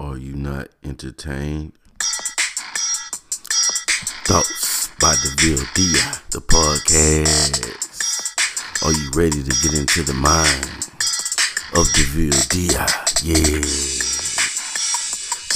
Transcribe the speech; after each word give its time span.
Are 0.00 0.16
you 0.16 0.32
not 0.34 0.68
entertained? 0.82 1.74
Thoughts 4.24 4.88
by 4.98 5.14
DeVille 5.20 5.66
Di, 5.74 5.92
the 6.30 6.40
podcast. 6.40 7.60
Are 8.82 8.92
you 8.92 9.10
ready 9.14 9.42
to 9.42 9.50
get 9.60 9.78
into 9.78 10.02
the 10.02 10.14
mind 10.14 10.64
of 11.76 11.84
DeVille 11.92 12.32
Di? 12.48 12.72
Yeah. 13.28 13.60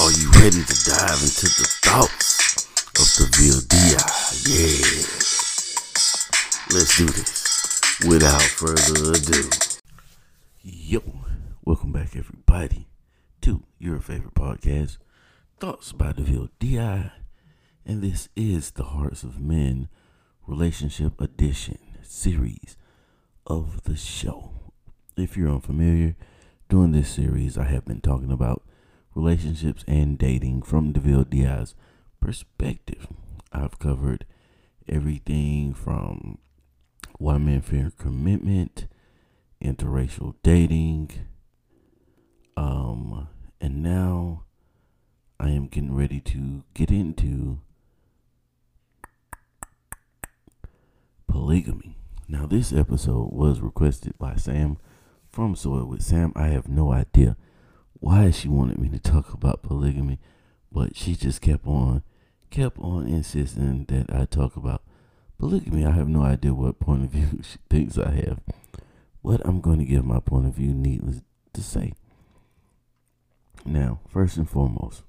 Are 0.05 0.13
you 0.13 0.29
ready 0.37 0.61
to 0.61 0.75
dive 0.93 1.25
into 1.25 1.49
the 1.49 1.65
thoughts 1.81 2.69
of 3.01 3.07
DeVille 3.17 3.65
Di? 3.65 3.97
Yeah. 4.45 4.85
Let's 6.69 6.93
do 6.95 7.07
this 7.07 7.81
without 8.07 8.43
further 8.43 9.09
ado. 9.09 9.49
Yo, 10.61 11.01
welcome 11.65 11.91
back, 11.91 12.15
everybody, 12.15 12.85
to 13.45 13.61
your 13.77 13.99
favorite 13.99 14.33
podcast, 14.33 14.97
Thoughts 15.59 15.91
by 15.91 16.13
DeVille 16.13 16.49
Di. 16.57 17.11
And 17.85 18.01
this 18.01 18.27
is 18.35 18.71
the 18.71 18.85
Hearts 18.85 19.21
of 19.21 19.39
Men 19.39 19.87
Relationship 20.47 21.21
Edition 21.21 21.77
series 22.01 22.75
of 23.45 23.83
the 23.83 23.95
show. 23.95 24.49
If 25.15 25.37
you're 25.37 25.51
unfamiliar, 25.51 26.15
during 26.69 26.91
this 26.91 27.07
series, 27.07 27.55
I 27.55 27.65
have 27.65 27.85
been 27.85 28.01
talking 28.01 28.31
about 28.31 28.63
relationships 29.13 29.83
and 29.87 30.17
dating 30.17 30.63
from 30.63 30.91
DeVille 30.91 31.25
Di's 31.25 31.75
perspective. 32.19 33.05
I've 33.51 33.77
covered 33.77 34.25
everything 34.89 35.75
from 35.75 36.39
why 37.19 37.37
men 37.37 37.61
fear 37.61 37.91
commitment, 37.95 38.87
interracial 39.63 40.33
dating, 40.41 41.11
um, 42.57 43.27
and 43.59 43.81
now 43.81 44.43
I 45.39 45.49
am 45.49 45.67
getting 45.67 45.95
ready 45.95 46.19
to 46.21 46.63
get 46.73 46.91
into 46.91 47.59
polygamy. 51.27 51.97
Now, 52.27 52.45
this 52.45 52.73
episode 52.73 53.31
was 53.31 53.59
requested 53.59 54.17
by 54.17 54.35
Sam 54.35 54.77
from 55.29 55.55
Soil 55.55 55.85
with 55.85 56.01
Sam. 56.01 56.31
I 56.35 56.47
have 56.47 56.67
no 56.67 56.91
idea 56.91 57.37
why 57.93 58.31
she 58.31 58.47
wanted 58.47 58.79
me 58.79 58.89
to 58.89 58.99
talk 58.99 59.33
about 59.33 59.63
polygamy, 59.63 60.19
but 60.71 60.95
she 60.95 61.15
just 61.15 61.41
kept 61.41 61.67
on, 61.67 62.03
kept 62.49 62.79
on 62.79 63.07
insisting 63.07 63.85
that 63.85 64.13
I 64.13 64.25
talk 64.25 64.55
about 64.55 64.81
polygamy. 65.37 65.85
I 65.85 65.91
have 65.91 66.07
no 66.07 66.21
idea 66.21 66.53
what 66.53 66.79
point 66.79 67.03
of 67.03 67.09
view 67.09 67.41
she 67.43 67.57
thinks 67.69 67.97
I 67.97 68.11
have, 68.11 68.39
but 69.23 69.41
I'm 69.45 69.61
going 69.61 69.79
to 69.79 69.85
give 69.85 70.05
my 70.05 70.19
point 70.19 70.47
of 70.47 70.53
view, 70.53 70.73
needless 70.73 71.21
to 71.53 71.61
say. 71.61 71.93
Now, 73.65 73.99
first 74.07 74.37
and 74.37 74.49
foremost, 74.49 75.03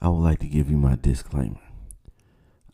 I 0.00 0.08
would 0.08 0.22
like 0.22 0.38
to 0.40 0.46
give 0.46 0.70
you 0.70 0.78
my 0.78 0.96
disclaimer. 0.96 1.60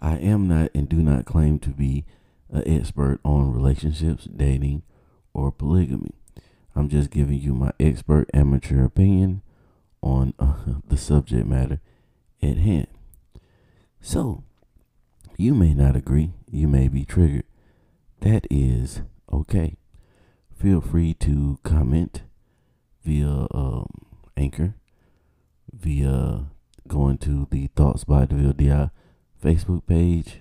I 0.01 0.17
am 0.17 0.49
not 0.49 0.71
and 0.75 0.89
do 0.89 0.97
not 0.97 1.25
claim 1.25 1.59
to 1.61 1.71
be 1.71 2.05
an 2.51 2.63
expert 2.67 3.21
on 3.25 3.53
relationships, 3.53 4.25
dating, 4.25 4.83
or 5.35 5.51
polygamy. 5.51 6.15
I'm 6.75 6.89
just 6.89 7.11
giving 7.11 7.39
you 7.39 7.55
my 7.55 7.73
expert 7.81 8.31
amateur 8.33 8.85
opinion 8.85 9.43
on 10.03 10.35
uh, 10.39 10.55
the 10.89 10.97
subject 10.97 11.47
matter 11.47 11.81
at 12.43 12.59
hand. 12.59 12.89
So, 14.01 14.45
you 15.37 15.55
may 15.55 15.75
not 15.75 15.97
agree, 15.97 16.33
you 16.51 16.69
may 16.69 16.89
be 16.89 17.05
triggered. 17.05 17.45
That 18.21 18.47
is 18.51 19.03
okay. 19.33 19.77
Feel 20.57 20.81
free 20.81 21.15
to 21.15 21.59
comment 21.65 22.23
via 23.05 23.47
um, 23.53 23.87
Anchor, 24.37 24.75
via 25.83 26.47
going 26.87 27.19
to 27.19 27.49
the 27.51 27.67
Thoughts 27.75 28.05
by 28.05 28.25
DeVille 28.25 28.53
Di 28.53 28.91
Facebook 29.43 29.85
page 29.87 30.39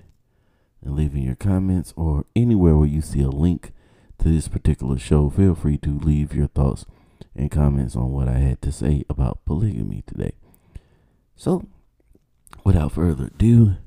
and 0.84 0.95
leaving 0.95 1.23
your 1.23 1.36
comments 1.36 1.94
or 1.97 2.25
anywhere 2.36 2.75
where 2.78 2.88
you 2.88 3.02
see 3.02 3.22
a 3.22 3.29
link 3.29 3.74
to 4.19 4.30
this 4.30 4.47
particular 4.47 5.00
show. 5.00 5.30
Feel 5.30 5.56
free 5.56 5.78
to 5.80 5.97
leave 5.97 6.34
your 6.34 6.47
thoughts 6.47 6.85
and 7.35 7.50
comments 7.50 7.96
on 7.96 8.12
what 8.12 8.28
I 8.28 8.38
had 8.38 8.62
to 8.62 8.72
say 8.72 9.03
about 9.09 9.44
polygamy 9.46 10.03
today. 10.06 10.34
So, 11.35 11.66
without 12.63 12.91
further 12.91 13.25
ado, 13.25 13.78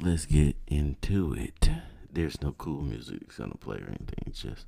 let's 0.00 0.24
get 0.24 0.56
into 0.66 1.34
it. 1.34 1.68
There's 2.10 2.40
no 2.40 2.52
cool 2.52 2.80
music 2.80 3.36
gonna 3.36 3.56
play 3.56 3.76
or 3.76 3.88
anything. 3.88 4.24
It's 4.26 4.40
just 4.40 4.64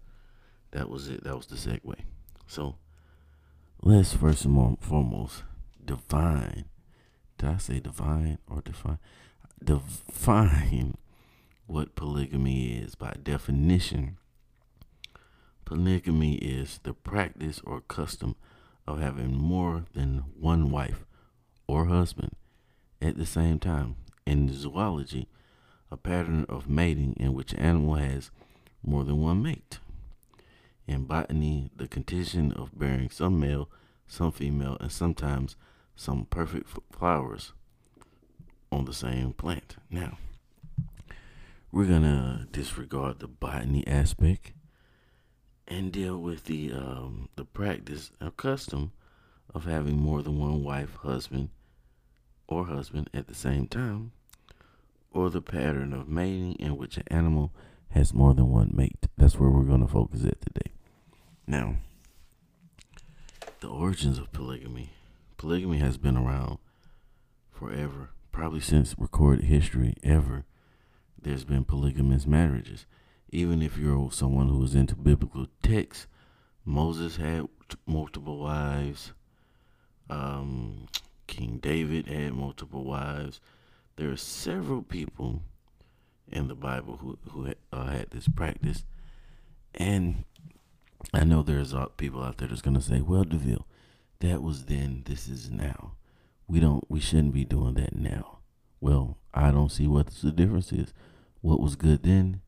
that 0.73 0.91
was 0.91 1.09
it. 1.09 1.25
That 1.25 1.37
was 1.37 1.47
the 1.47 1.57
segue. 1.57 1.95
So, 2.47 2.77
let's 3.83 4.13
first 4.13 4.45
and 4.45 4.79
foremost 4.81 5.45
define. 5.89 6.67
Did 7.39 7.49
I 7.49 7.57
say 7.57 7.81
divine 7.81 8.39
or 8.47 8.61
define? 8.61 8.99
Define 9.65 10.97
what 11.67 11.97
polygamy 11.97 12.77
is 12.79 12.95
by 12.95 13.15
definition. 13.23 14.19
Polygamy 15.65 16.37
is 16.37 16.79
the 16.83 16.93
practice 16.93 17.61
or 17.65 17.81
custom 17.81 18.37
of 18.87 19.01
having 19.01 19.35
more 19.35 19.85
than 19.95 20.25
one 20.39 20.71
wife 20.71 21.05
or 21.67 21.87
husband 21.87 22.33
at 23.01 23.17
the 23.17 23.27
same 23.27 23.59
time. 23.59 23.97
In 24.27 24.53
zoology, 24.53 25.27
a 25.91 25.97
pattern 25.97 26.45
of 26.51 26.69
mating 26.69 27.15
in 27.19 27.33
which 27.33 27.53
an 27.53 27.61
animal 27.61 27.95
has 27.95 28.31
more 28.83 29.05
than 29.05 29.23
one 29.23 29.43
mate. 29.43 29.79
In 30.87 31.05
botany, 31.05 31.71
the 31.75 31.89
condition 31.89 32.53
of 32.53 32.79
bearing 32.79 33.11
some 33.11 33.41
male, 33.41 33.71
some 34.07 34.33
female, 34.33 34.77
and 34.81 34.93
sometimes 34.93 35.57
some 35.99 36.25
perfect 36.31 36.69
flowers 36.93 37.53
on 38.71 38.85
the 38.85 38.95
same 38.95 39.33
plant. 39.33 39.75
Now, 39.91 40.17
we're 41.73 41.87
gonna 41.87 42.47
disregard 42.53 43.19
the 43.19 43.27
botany 43.27 43.85
aspect 43.85 44.53
and 45.67 45.91
deal 45.91 46.17
with 46.17 46.45
the 46.45 46.73
um, 46.73 47.29
the 47.35 47.45
practice 47.45 48.13
or 48.21 48.31
custom 48.31 48.93
of 49.53 49.65
having 49.65 49.97
more 49.97 50.23
than 50.23 50.39
one 50.39 50.63
wife, 50.63 50.95
husband, 51.03 51.51
or 52.47 52.67
husband 52.67 53.11
at 53.13 53.27
the 53.27 53.35
same 53.35 53.67
time, 53.67 54.13
or 55.11 55.31
the 55.31 55.43
pattern 55.43 55.93
of 55.93 56.09
mating 56.09 56.53
in 56.61 56.77
which 56.77 56.97
an 56.97 57.09
animal 57.09 57.53
has 57.91 58.15
more 58.15 58.35
than 58.35 58.49
one 58.51 58.71
mate. 58.73 59.09
That's 59.17 59.37
where 59.37 59.51
we're 59.51 59.65
gonna 59.65 59.89
focus 59.89 60.25
at 60.25 60.41
today. 60.41 60.71
Now, 61.45 61.79
the 63.59 63.69
origins 63.69 64.19
of 64.19 64.31
polygamy. 64.31 64.91
Polygamy 65.39 65.79
has 65.79 65.97
been 65.97 66.17
around 66.17 66.59
forever, 67.51 68.11
probably 68.33 68.61
since 68.61 68.95
recorded 68.99 69.47
history 69.47 69.95
ever 70.03 70.45
there's 71.21 71.45
been 71.45 71.65
polygamous 71.65 72.27
marriages. 72.27 72.87
Even 73.31 73.61
if 73.61 73.77
you're 73.77 74.11
someone 74.11 74.49
who 74.49 74.63
is 74.65 74.75
into 74.75 74.95
biblical 74.95 75.47
texts, 75.63 76.07
Moses 76.65 77.17
had 77.17 77.49
multiple 77.87 78.39
wives. 78.39 79.13
Um, 80.09 80.87
King 81.27 81.59
David 81.59 82.07
had 82.07 82.33
multiple 82.33 82.85
wives. 82.85 83.41
There 83.97 84.11
are 84.11 84.17
several 84.17 84.83
people 84.83 85.43
in 86.31 86.49
the 86.49 86.55
Bible 86.55 86.99
who 86.99 87.19
who 87.31 87.45
had, 87.45 87.57
uh, 87.73 87.87
had 87.87 88.11
this 88.11 88.29
practice, 88.29 88.85
and 89.75 90.25
I 91.13 91.25
know 91.25 91.43
there's 91.43 91.75
uh, 91.75 91.87
people 91.97 92.23
out 92.23 92.39
there 92.39 92.49
that's 92.49 92.63
gonna 92.63 92.81
say, 92.81 93.01
"Well, 93.01 93.25
Deville, 93.25 93.67
that 94.21 94.43
was 94.43 94.67
then. 94.67 95.03
This 95.07 95.29
is 95.29 95.51
now. 95.51 95.95
We 96.47 96.61
don't. 96.61 96.85
We 96.89 97.01
shouldn't 97.01 97.35
be 97.35 97.45
doing 97.45 97.75
that 97.75 97.97
now." 97.97 98.39
Well, 98.81 99.19
I 99.35 99.51
don't 99.51 99.73
see 99.73 99.87
what 99.87 100.07
the 100.07 100.31
difference 100.31 100.73
is 100.73 100.93
what 101.41 101.61
was 101.61 101.77
good 101.77 102.03
then 102.03 102.41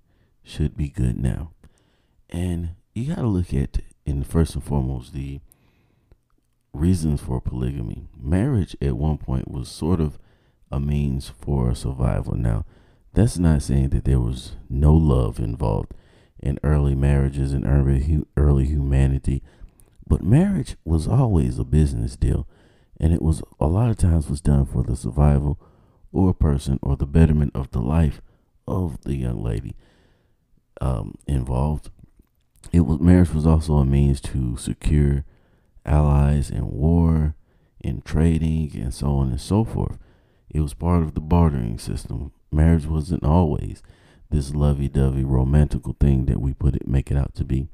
should 0.42 0.76
be 0.76 0.88
good 0.88 1.18
now. 1.18 1.52
And 2.28 2.70
you 2.94 3.14
got 3.14 3.22
to 3.22 3.26
look 3.26 3.52
at, 3.54 3.78
in 4.04 4.24
first 4.24 4.54
and 4.54 4.64
foremost, 4.64 5.12
the 5.12 5.40
reasons 6.72 7.20
for 7.20 7.40
polygamy. 7.40 8.08
Marriage 8.16 8.76
at 8.80 8.96
one 8.96 9.18
point 9.18 9.50
was 9.50 9.68
sort 9.68 10.00
of 10.00 10.18
a 10.70 10.80
means 10.80 11.28
for 11.28 11.74
survival. 11.74 12.34
Now, 12.34 12.64
that's 13.12 13.38
not 13.38 13.62
saying 13.62 13.90
that 13.90 14.04
there 14.04 14.20
was 14.20 14.56
no 14.68 14.94
love 14.94 15.40
involved 15.40 15.94
in 16.38 16.58
early 16.62 16.94
marriages 16.94 17.52
and 17.52 17.66
early 17.66 18.24
early 18.36 18.66
humanity, 18.66 19.42
but 20.10 20.24
marriage 20.24 20.74
was 20.84 21.06
always 21.06 21.56
a 21.56 21.64
business 21.64 22.16
deal, 22.16 22.48
and 22.98 23.12
it 23.12 23.22
was 23.22 23.44
a 23.60 23.68
lot 23.68 23.90
of 23.90 23.96
times 23.96 24.28
was 24.28 24.40
done 24.40 24.66
for 24.66 24.82
the 24.82 24.96
survival 24.96 25.56
or 26.10 26.34
person 26.34 26.80
or 26.82 26.96
the 26.96 27.06
betterment 27.06 27.52
of 27.54 27.70
the 27.70 27.78
life 27.78 28.20
of 28.66 29.00
the 29.02 29.14
young 29.14 29.40
lady 29.40 29.76
um, 30.80 31.14
involved. 31.28 31.90
It 32.72 32.80
was 32.80 32.98
marriage 32.98 33.32
was 33.32 33.46
also 33.46 33.74
a 33.74 33.86
means 33.86 34.20
to 34.22 34.56
secure 34.56 35.24
allies 35.86 36.50
in 36.50 36.72
war, 36.72 37.36
in 37.80 38.02
trading, 38.02 38.72
and 38.74 38.92
so 38.92 39.12
on 39.12 39.28
and 39.28 39.40
so 39.40 39.62
forth. 39.62 39.96
It 40.50 40.60
was 40.60 40.74
part 40.74 41.04
of 41.04 41.14
the 41.14 41.20
bartering 41.20 41.78
system. 41.78 42.32
Marriage 42.50 42.86
wasn't 42.86 43.22
always 43.22 43.80
this 44.28 44.56
lovey-dovey 44.56 45.22
romantical 45.22 45.94
thing 46.00 46.26
that 46.26 46.40
we 46.40 46.52
put 46.52 46.74
it 46.74 46.88
make 46.88 47.12
it 47.12 47.16
out 47.16 47.36
to 47.36 47.44
be 47.44 47.68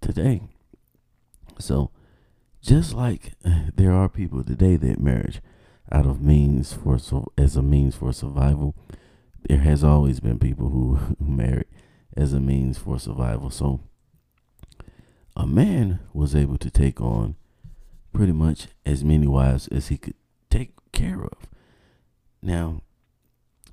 today. 0.00 0.42
So, 1.58 1.90
just 2.60 2.94
like 2.94 3.32
there 3.74 3.92
are 3.92 4.08
people 4.08 4.44
today 4.44 4.76
that 4.76 5.00
marriage 5.00 5.40
out 5.90 6.06
of 6.06 6.20
means 6.20 6.72
for 6.72 6.98
so 6.98 7.32
as 7.38 7.56
a 7.56 7.62
means 7.62 7.94
for 7.96 8.12
survival, 8.12 8.74
there 9.48 9.58
has 9.58 9.82
always 9.82 10.20
been 10.20 10.38
people 10.38 10.68
who, 10.70 11.16
married 11.20 11.66
as 12.16 12.32
a 12.32 12.40
means 12.40 12.78
for 12.78 12.98
survival. 12.98 13.50
So 13.50 13.80
a 15.36 15.46
man 15.46 16.00
was 16.12 16.34
able 16.34 16.58
to 16.58 16.70
take 16.70 17.00
on 17.00 17.36
pretty 18.12 18.32
much 18.32 18.68
as 18.84 19.04
many 19.04 19.26
wives 19.26 19.68
as 19.68 19.88
he 19.88 19.96
could 19.96 20.14
take 20.50 20.72
care 20.92 21.22
of. 21.22 21.46
Now, 22.42 22.82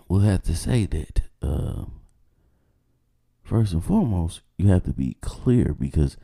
we'll 0.07 0.21
have 0.21 0.43
to 0.43 0.55
say 0.55 0.85
that 0.85 1.21
uh, 1.41 1.85
first 3.43 3.73
and 3.73 3.83
foremost, 3.83 4.41
you 4.57 4.67
have 4.67 4.83
to 4.83 4.93
be 4.93 5.17
clear 5.21 5.73
because 5.73 6.17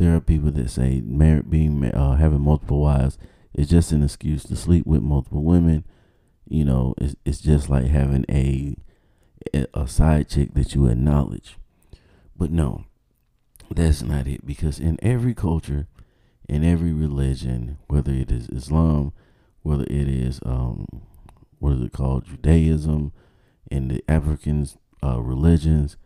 there 0.00 0.16
are 0.16 0.20
people 0.20 0.50
that 0.50 0.70
say 0.70 1.02
married, 1.04 1.50
being 1.50 1.84
uh, 1.84 2.16
having 2.16 2.40
multiple 2.40 2.80
wives 2.80 3.18
is 3.52 3.68
just 3.68 3.92
an 3.92 4.02
excuse 4.02 4.42
to 4.44 4.56
sleep 4.56 4.86
with 4.86 5.02
multiple 5.02 5.44
women. 5.44 5.84
You 6.48 6.64
know, 6.64 6.94
it's 6.96 7.14
it's 7.26 7.38
just 7.38 7.68
like 7.68 7.84
having 7.84 8.24
a 8.30 8.76
a 9.74 9.86
side 9.86 10.30
chick 10.30 10.54
that 10.54 10.74
you 10.74 10.86
acknowledge. 10.86 11.58
But 12.34 12.50
no, 12.50 12.86
that's 13.70 14.00
not 14.00 14.26
it 14.26 14.46
because 14.46 14.80
in 14.80 14.98
every 15.02 15.34
culture, 15.34 15.86
in 16.48 16.64
every 16.64 16.94
religion, 16.94 17.76
whether 17.88 18.12
it 18.12 18.32
is 18.32 18.48
Islam, 18.48 19.12
whether 19.62 19.84
it 19.84 20.08
is 20.08 20.40
um, 20.46 20.86
what 21.58 21.74
is 21.74 21.82
it 21.82 21.92
called, 21.92 22.24
Judaism, 22.24 23.12
in 23.70 23.88
the 23.88 24.02
African 24.08 24.66
uh, 25.04 25.20
religions, 25.20 25.98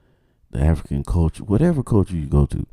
the 0.50 0.61
African 0.61 1.05
culture, 1.05 1.44
whatever 1.44 1.85
culture 1.85 2.17
you 2.17 2.26
go 2.26 2.44
to, 2.47 2.67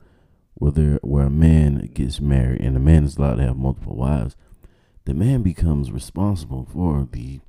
where 0.55 0.71
there, 0.71 0.99
where 1.01 1.27
a 1.27 1.31
man 1.31 1.89
gets 1.93 2.19
married 2.21 2.61
and 2.61 2.75
a 2.75 2.79
man 2.79 3.03
is 3.03 3.17
allowed 3.17 3.35
to 3.35 3.43
have 3.43 3.57
multiple 3.57 3.95
wives, 3.95 4.35
the 5.05 5.13
man 5.13 5.41
becomes 5.41 5.91
responsible 5.91 6.67
for 6.71 7.07
the 7.11 7.39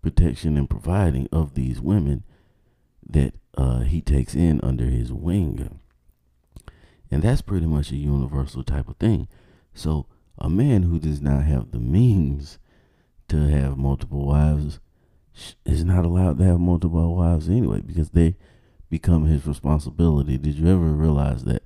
protection 0.00 0.56
and 0.56 0.68
providing 0.68 1.28
of 1.30 1.54
these 1.54 1.80
women 1.80 2.24
that 3.08 3.34
uh, 3.56 3.80
he 3.80 4.00
takes 4.00 4.34
in 4.34 4.60
under 4.62 4.86
his 4.86 5.12
wing. 5.12 5.80
And 7.10 7.22
that's 7.22 7.42
pretty 7.42 7.66
much 7.66 7.92
a 7.92 7.96
universal 7.96 8.64
type 8.64 8.88
of 8.88 8.96
thing. 8.96 9.28
So 9.74 10.06
a 10.38 10.48
man 10.48 10.84
who 10.84 10.98
does 10.98 11.20
not 11.20 11.44
have 11.44 11.70
the 11.70 11.78
means 11.78 12.58
to 13.28 13.48
have 13.48 13.76
multiple 13.76 14.26
wives 14.26 14.80
is 15.64 15.84
not 15.84 16.04
allowed 16.04 16.38
to 16.38 16.44
have 16.44 16.60
multiple 16.60 17.14
wives 17.16 17.48
anyway 17.48 17.80
because 17.80 18.10
they 18.10 18.36
become 18.90 19.26
his 19.26 19.46
responsibility. 19.46 20.36
Did 20.36 20.54
you 20.56 20.68
ever 20.68 20.88
realize 20.92 21.44
that 21.44 21.62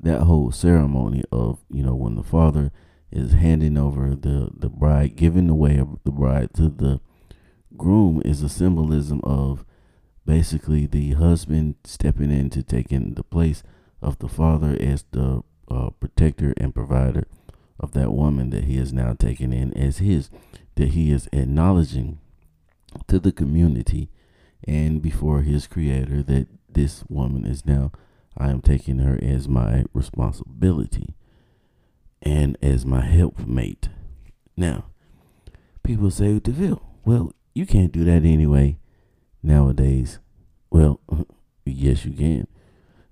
that 0.00 0.22
whole 0.22 0.50
ceremony 0.50 1.22
of, 1.32 1.58
you 1.70 1.82
know, 1.82 1.94
when 1.94 2.14
the 2.14 2.22
father 2.22 2.70
is 3.10 3.32
handing 3.32 3.76
over 3.76 4.14
the, 4.14 4.50
the 4.56 4.68
bride, 4.68 5.16
giving 5.16 5.48
away 5.48 5.82
the 6.04 6.10
bride 6.10 6.54
to 6.54 6.68
the 6.68 7.00
groom 7.76 8.22
is 8.24 8.42
a 8.42 8.48
symbolism 8.48 9.20
of 9.24 9.64
basically 10.26 10.86
the 10.86 11.12
husband 11.12 11.76
stepping 11.84 12.30
in 12.30 12.50
to 12.50 12.62
taking 12.62 13.14
the 13.14 13.22
place 13.22 13.62
of 14.02 14.18
the 14.18 14.28
father 14.28 14.76
as 14.78 15.04
the 15.12 15.42
uh, 15.70 15.90
protector 16.00 16.54
and 16.58 16.74
provider 16.74 17.26
of 17.80 17.92
that 17.92 18.12
woman 18.12 18.50
that 18.50 18.64
he 18.64 18.76
is 18.76 18.92
now 18.92 19.14
taking 19.14 19.52
in 19.52 19.72
as 19.74 19.98
his, 19.98 20.30
that 20.74 20.90
he 20.90 21.10
is 21.10 21.28
acknowledging 21.32 22.18
to 23.06 23.18
the 23.18 23.32
community 23.32 24.10
and 24.64 25.00
before 25.00 25.42
his 25.42 25.66
creator 25.66 26.22
that 26.22 26.46
this 26.68 27.04
woman 27.08 27.46
is 27.46 27.64
now, 27.64 27.92
I 28.38 28.50
am 28.50 28.62
taking 28.62 29.00
her 29.00 29.18
as 29.20 29.48
my 29.48 29.84
responsibility 29.92 31.14
and 32.22 32.56
as 32.62 32.86
my 32.86 33.00
helpmate. 33.04 33.88
Now, 34.56 34.86
people 35.82 36.10
say, 36.10 36.38
DeVille, 36.38 36.82
well, 37.04 37.32
you 37.54 37.66
can't 37.66 37.92
do 37.92 38.04
that 38.04 38.24
anyway 38.24 38.78
nowadays. 39.42 40.20
Well, 40.70 41.00
yes, 41.64 42.04
you 42.04 42.12
can. 42.12 42.46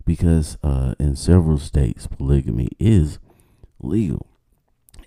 Because 0.04 0.56
uh, 0.62 0.94
in 1.00 1.16
several 1.16 1.58
states, 1.58 2.06
polygamy 2.06 2.68
is 2.78 3.18
legal. 3.80 4.28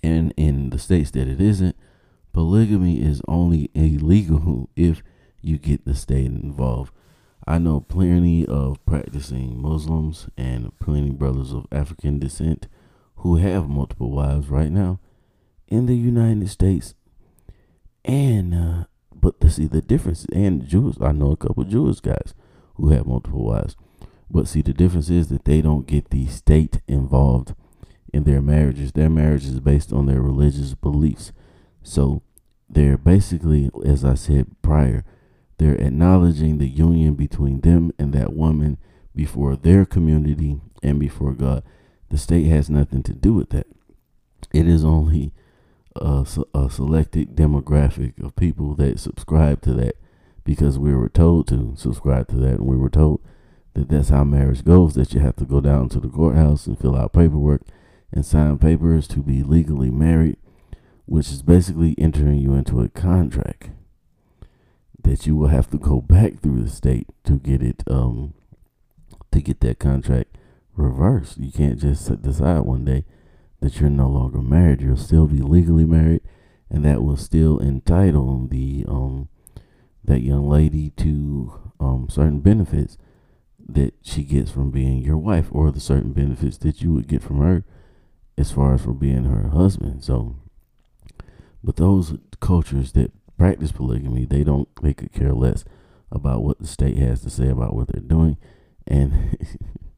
And 0.03 0.33
in 0.35 0.69
the 0.69 0.79
states 0.79 1.11
that 1.11 1.27
it 1.27 1.39
isn't, 1.39 1.75
polygamy 2.33 3.01
is 3.01 3.21
only 3.27 3.69
illegal 3.73 4.69
if 4.75 5.01
you 5.41 5.57
get 5.57 5.85
the 5.85 5.95
state 5.95 6.25
involved. 6.25 6.93
I 7.49 7.57
know 7.57 7.79
plenty 7.79 8.45
of 8.45 8.77
practicing 8.85 9.59
Muslims 9.59 10.27
and 10.37 10.71
plenty 10.77 11.09
brothers 11.09 11.51
of 11.51 11.65
African 11.71 12.19
descent 12.19 12.67
who 13.15 13.37
have 13.37 13.67
multiple 13.67 14.11
wives 14.11 14.49
right 14.49 14.69
now 14.69 14.99
in 15.67 15.87
the 15.87 15.95
United 15.95 16.47
States. 16.51 16.93
And 18.05 18.53
uh, 18.53 18.83
but 19.15 19.41
to 19.41 19.49
see 19.49 19.65
the 19.65 19.81
difference, 19.81 20.27
and 20.31 20.63
Jews, 20.67 20.97
I 21.01 21.11
know 21.11 21.31
a 21.31 21.37
couple 21.37 21.63
Jewish 21.63 22.01
guys 22.01 22.35
who 22.75 22.89
have 22.89 23.07
multiple 23.07 23.43
wives. 23.43 23.75
But 24.29 24.47
see, 24.47 24.61
the 24.61 24.71
difference 24.71 25.09
is 25.09 25.29
that 25.29 25.45
they 25.45 25.61
don't 25.61 25.87
get 25.87 26.11
the 26.11 26.27
state 26.27 26.81
involved 26.87 27.55
in 28.13 28.25
their 28.25 28.43
marriages. 28.43 28.91
Their 28.91 29.09
marriage 29.09 29.47
is 29.47 29.59
based 29.59 29.91
on 29.91 30.05
their 30.05 30.21
religious 30.21 30.75
beliefs. 30.75 31.31
So 31.81 32.21
they're 32.69 32.95
basically, 32.95 33.71
as 33.83 34.05
I 34.05 34.13
said 34.13 34.55
prior, 34.61 35.03
they're 35.59 35.75
acknowledging 35.75 36.57
the 36.57 36.69
union 36.69 37.15
between 37.15 37.59
them 37.61 37.91
and 37.99 38.13
that 38.13 38.33
woman 38.33 38.77
before 39.13 39.57
their 39.57 39.85
community 39.85 40.61
and 40.81 40.97
before 40.99 41.33
God. 41.33 41.63
The 42.09 42.17
state 42.17 42.47
has 42.47 42.69
nothing 42.69 43.03
to 43.03 43.13
do 43.13 43.33
with 43.33 43.49
that. 43.49 43.67
It 44.53 44.67
is 44.67 44.85
only 44.85 45.33
a, 45.97 46.25
a 46.53 46.69
selected 46.69 47.35
demographic 47.35 48.23
of 48.23 48.37
people 48.37 48.73
that 48.75 48.99
subscribe 48.99 49.61
to 49.63 49.73
that 49.73 49.95
because 50.45 50.79
we 50.79 50.95
were 50.95 51.09
told 51.09 51.49
to 51.49 51.73
subscribe 51.75 52.29
to 52.29 52.37
that 52.37 52.55
and 52.55 52.65
we 52.65 52.77
were 52.77 52.89
told 52.89 53.19
that 53.73 53.89
that's 53.89 54.09
how 54.09 54.23
marriage 54.23 54.63
goes 54.63 54.93
that 54.95 55.13
you 55.13 55.19
have 55.19 55.35
to 55.35 55.45
go 55.45 55.59
down 55.59 55.89
to 55.89 55.99
the 55.99 56.07
courthouse 56.07 56.67
and 56.67 56.79
fill 56.79 56.95
out 56.95 57.11
paperwork 57.11 57.63
and 58.13 58.25
sign 58.25 58.57
papers 58.57 59.07
to 59.09 59.19
be 59.19 59.43
legally 59.43 59.91
married 59.91 60.37
which 61.05 61.29
is 61.29 61.41
basically 61.43 61.95
entering 61.97 62.37
you 62.37 62.53
into 62.53 62.79
a 62.79 62.87
contract 62.89 63.69
that 65.03 65.25
you 65.25 65.35
will 65.35 65.47
have 65.47 65.69
to 65.71 65.77
go 65.77 66.01
back 66.01 66.39
through 66.39 66.61
the 66.61 66.69
state 66.69 67.07
to 67.23 67.37
get 67.37 67.61
it 67.61 67.83
um 67.87 68.33
to 69.31 69.41
get 69.41 69.59
that 69.61 69.79
contract 69.79 70.37
reversed. 70.75 71.37
You 71.37 71.51
can't 71.51 71.79
just 71.79 72.21
decide 72.21 72.61
one 72.61 72.85
day 72.85 73.05
that 73.59 73.79
you're 73.79 73.89
no 73.89 74.07
longer 74.07 74.41
married. 74.41 74.81
You'll 74.81 74.97
still 74.97 75.27
be 75.27 75.41
legally 75.41 75.85
married, 75.85 76.21
and 76.69 76.83
that 76.85 77.03
will 77.03 77.17
still 77.17 77.59
entitle 77.59 78.47
the 78.47 78.85
um 78.87 79.29
that 80.03 80.21
young 80.21 80.49
lady 80.49 80.91
to 80.91 81.53
um 81.79 82.07
certain 82.09 82.39
benefits 82.39 82.97
that 83.67 83.93
she 84.01 84.23
gets 84.23 84.49
from 84.49 84.71
being 84.71 85.03
your 85.03 85.17
wife, 85.17 85.47
or 85.51 85.71
the 85.71 85.79
certain 85.79 86.13
benefits 86.13 86.57
that 86.57 86.81
you 86.81 86.91
would 86.93 87.07
get 87.07 87.21
from 87.21 87.39
her 87.39 87.63
as 88.37 88.51
far 88.51 88.73
as 88.73 88.81
from 88.81 88.97
being 88.97 89.25
her 89.25 89.49
husband. 89.49 90.03
So, 90.03 90.37
but 91.63 91.75
those 91.75 92.17
cultures 92.39 92.93
that 92.93 93.11
practice 93.39 93.71
polygamy, 93.71 94.25
they 94.25 94.43
don't 94.43 94.67
they 94.83 94.93
could 94.93 95.11
care 95.11 95.33
less 95.33 95.65
about 96.11 96.43
what 96.43 96.59
the 96.59 96.67
state 96.67 96.97
has 96.97 97.21
to 97.21 97.29
say 97.29 97.47
about 97.47 97.75
what 97.75 97.87
they're 97.87 98.01
doing, 98.01 98.37
and 98.85 99.37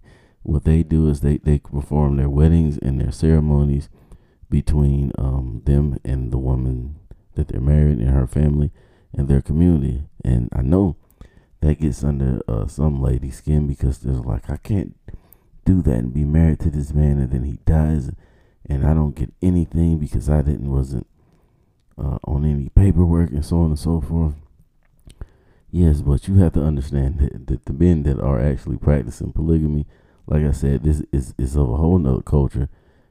what 0.43 0.63
they 0.63 0.83
do 0.83 1.09
is 1.09 1.21
they, 1.21 1.37
they 1.37 1.59
perform 1.59 2.17
their 2.17 2.29
weddings 2.29 2.77
and 2.77 2.99
their 2.99 3.11
ceremonies 3.11 3.89
between 4.49 5.11
um, 5.17 5.61
them 5.65 5.97
and 6.03 6.31
the 6.31 6.37
woman 6.37 6.95
that 7.35 7.47
they're 7.47 7.61
married 7.61 7.97
and 7.99 8.09
her 8.09 8.27
family 8.27 8.71
and 9.13 9.27
their 9.27 9.41
community. 9.41 10.03
And 10.23 10.49
I 10.53 10.61
know 10.61 10.97
that 11.61 11.79
gets 11.79 12.03
under 12.03 12.41
uh, 12.47 12.67
some 12.67 13.01
lady's 13.01 13.37
skin 13.37 13.67
because 13.67 13.99
they're 13.99 14.13
like, 14.13 14.49
I 14.49 14.57
can't 14.57 14.95
do 15.63 15.81
that 15.83 15.95
and 15.95 16.13
be 16.13 16.25
married 16.25 16.59
to 16.59 16.69
this 16.69 16.91
man 16.91 17.19
and 17.19 17.31
then 17.31 17.43
he 17.43 17.59
dies 17.65 18.11
and 18.65 18.85
I 18.85 18.93
don't 18.93 19.15
get 19.15 19.33
anything 19.41 19.99
because 19.99 20.29
I 20.29 20.41
didn't 20.41 20.71
wasn't 20.71 21.07
uh, 22.01 22.17
on 22.25 22.45
any 22.45 22.69
paperwork 22.69 23.31
and 23.31 23.45
so 23.45 23.57
on 23.57 23.67
and 23.67 23.79
so 23.79 24.01
forth. 24.01 24.33
Yes, 25.69 26.01
but 26.01 26.27
you 26.27 26.35
have 26.35 26.53
to 26.53 26.63
understand 26.63 27.19
that, 27.19 27.47
that 27.47 27.65
the 27.65 27.73
men 27.73 28.03
that 28.03 28.19
are 28.19 28.41
actually 28.41 28.77
practicing 28.77 29.31
polygamy 29.31 29.85
like 30.27 30.43
I 30.43 30.51
said, 30.51 30.83
this 30.83 31.03
is, 31.11 31.33
is 31.37 31.55
of 31.55 31.69
a 31.69 31.75
whole 31.75 31.97
nother 31.97 32.21
culture, 32.21 32.69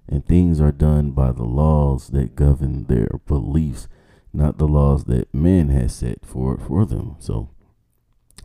and 0.09 0.25
things 0.25 0.61
are 0.61 0.73
done 0.73 1.11
by 1.11 1.33
the 1.33 1.45
laws 1.45 2.09
that 2.09 2.35
govern 2.35 2.85
their 2.85 3.09
beliefs, 3.27 3.89
not 4.33 4.59
the 4.59 4.67
laws 4.67 5.05
that 5.05 5.33
man 5.35 5.69
has 5.69 5.95
set 5.95 6.25
for 6.25 6.57
for 6.57 6.87
them. 6.87 7.17
So, 7.19 7.51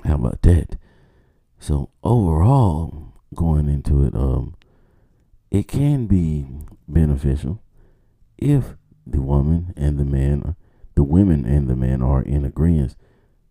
how 0.04 0.16
about 0.16 0.42
that? 0.42 0.78
So 1.58 1.90
overall, 2.04 3.14
going 3.34 3.70
into 3.70 4.06
it, 4.06 4.14
um, 4.14 4.56
it 5.50 5.70
can 5.70 6.06
be 6.06 6.46
beneficial 6.88 7.62
if 8.38 8.76
the 9.06 9.22
woman 9.22 9.74
and 9.78 9.98
the 10.00 10.06
man, 10.06 10.56
the 10.96 11.04
women 11.04 11.46
and 11.46 11.68
the 11.68 11.76
man 11.76 12.02
are 12.02 12.22
in 12.22 12.46
agreement 12.46 12.96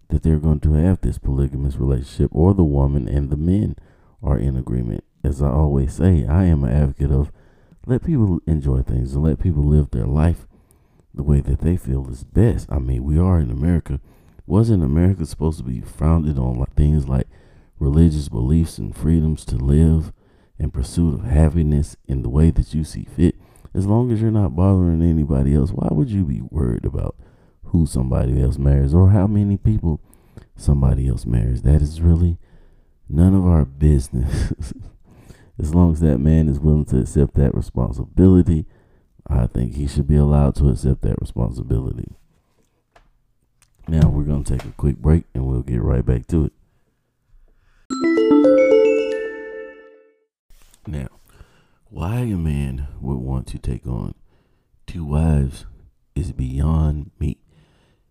that 0.08 0.22
they're 0.22 0.38
going 0.38 0.60
to 0.60 0.74
have 0.74 1.00
this 1.00 1.18
polygamous 1.18 1.76
relationship, 1.76 2.30
or 2.34 2.54
the 2.54 2.64
woman 2.64 3.08
and 3.08 3.30
the 3.30 3.36
men 3.36 3.76
are 4.22 4.38
in 4.38 4.56
agreement. 4.56 5.04
As 5.22 5.42
I 5.42 5.48
always 5.48 5.94
say, 5.94 6.26
I 6.26 6.44
am 6.44 6.64
an 6.64 6.70
advocate 6.70 7.10
of 7.10 7.32
let 7.86 8.04
people 8.04 8.40
enjoy 8.46 8.82
things 8.82 9.14
and 9.14 9.24
let 9.24 9.40
people 9.40 9.62
live 9.62 9.90
their 9.90 10.06
life 10.06 10.46
the 11.12 11.22
way 11.22 11.40
that 11.40 11.60
they 11.60 11.76
feel 11.76 12.08
is 12.10 12.24
best. 12.24 12.70
I 12.70 12.78
mean, 12.78 13.04
we 13.04 13.18
are 13.18 13.38
in 13.38 13.50
America. 13.50 14.00
Wasn't 14.46 14.82
America 14.82 15.24
supposed 15.24 15.58
to 15.58 15.64
be 15.64 15.80
founded 15.80 16.38
on 16.38 16.64
things 16.76 17.08
like 17.08 17.26
religious 17.78 18.28
beliefs 18.28 18.78
and 18.78 18.94
freedoms 18.94 19.44
to 19.46 19.56
live 19.56 20.12
in 20.58 20.70
pursuit 20.70 21.14
of 21.14 21.24
happiness 21.24 21.96
in 22.06 22.22
the 22.22 22.28
way 22.28 22.50
that 22.50 22.74
you 22.74 22.84
see 22.84 23.04
fit? 23.04 23.36
As 23.74 23.86
long 23.86 24.12
as 24.12 24.20
you're 24.20 24.30
not 24.30 24.54
bothering 24.54 25.02
anybody 25.02 25.54
else, 25.54 25.70
why 25.70 25.88
would 25.90 26.08
you 26.08 26.24
be 26.24 26.40
worried 26.40 26.84
about 26.84 27.16
who 27.64 27.86
somebody 27.86 28.40
else 28.40 28.56
marries 28.56 28.94
or 28.94 29.10
how 29.10 29.26
many 29.26 29.56
people 29.56 30.00
somebody 30.56 31.08
else 31.08 31.26
marries? 31.26 31.62
That 31.62 31.82
is 31.82 32.00
really 32.00 32.38
none 33.08 33.34
of 33.34 33.44
our 33.46 33.64
business. 33.64 34.52
as 35.58 35.74
long 35.74 35.92
as 35.92 36.00
that 36.00 36.18
man 36.18 36.48
is 36.48 36.60
willing 36.60 36.84
to 36.86 37.00
accept 37.00 37.34
that 37.34 37.54
responsibility, 37.54 38.64
I 39.26 39.46
think 39.46 39.74
he 39.74 39.88
should 39.88 40.06
be 40.06 40.16
allowed 40.16 40.54
to 40.56 40.68
accept 40.68 41.02
that 41.02 41.20
responsibility. 41.20 42.12
Now 43.88 44.08
we're 44.08 44.24
going 44.24 44.44
to 44.44 44.56
take 44.56 44.64
a 44.64 44.72
quick 44.72 44.98
break 44.98 45.24
and 45.34 45.46
we'll 45.46 45.62
get 45.62 45.82
right 45.82 46.04
back 46.04 46.26
to 46.28 46.44
it. 46.46 46.52
Now, 50.86 51.08
why 51.94 52.22
a 52.22 52.36
man 52.36 52.88
would 53.00 53.18
want 53.18 53.46
to 53.46 53.56
take 53.56 53.86
on 53.86 54.12
two 54.84 55.04
wives 55.04 55.64
is 56.16 56.32
beyond 56.32 57.12
me. 57.20 57.38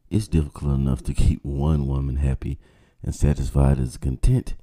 It's 0.09 0.29
difficult 0.29 0.75
enough 0.75 1.03
to 1.03 1.13
keep 1.13 1.43
one 1.43 1.85
woman 1.85 2.15
happy 2.15 2.59
and 3.03 3.13
satisfied 3.13 3.81
as 3.81 3.97
content 3.97 4.55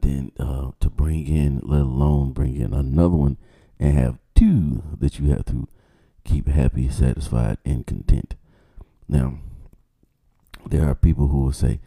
than 0.00 0.30
uh, 0.38 0.70
to 0.78 0.88
bring 0.88 1.26
in, 1.26 1.60
let 1.64 1.80
alone 1.80 2.32
bring 2.32 2.54
in 2.54 2.72
another 2.72 3.16
one 3.16 3.36
and 3.80 3.98
have 3.98 4.20
two 4.36 4.80
that 4.96 5.18
you 5.18 5.28
have 5.30 5.44
to 5.46 5.66
keep 6.22 6.46
happy, 6.46 6.88
satisfied, 6.88 7.58
and 7.64 7.84
content. 7.84 8.36
Now, 9.08 9.40
there 10.64 10.88
are 10.88 10.94
people 10.94 11.26
who 11.28 11.40
will 11.40 11.52
say, 11.52 11.80